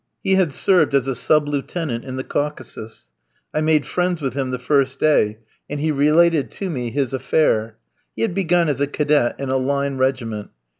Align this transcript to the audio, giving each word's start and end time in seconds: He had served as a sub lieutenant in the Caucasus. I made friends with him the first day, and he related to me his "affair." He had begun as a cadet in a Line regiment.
He 0.23 0.33
had 0.33 0.51
served 0.51 0.95
as 0.95 1.07
a 1.07 1.13
sub 1.13 1.47
lieutenant 1.47 2.05
in 2.05 2.15
the 2.15 2.23
Caucasus. 2.23 3.09
I 3.53 3.61
made 3.61 3.85
friends 3.85 4.19
with 4.19 4.33
him 4.33 4.49
the 4.49 4.57
first 4.57 4.99
day, 4.99 5.37
and 5.69 5.79
he 5.79 5.91
related 5.91 6.49
to 6.53 6.71
me 6.71 6.89
his 6.89 7.13
"affair." 7.13 7.77
He 8.15 8.23
had 8.23 8.33
begun 8.33 8.67
as 8.67 8.81
a 8.81 8.87
cadet 8.87 9.35
in 9.39 9.49
a 9.51 9.57
Line 9.57 9.97
regiment. 9.99 10.49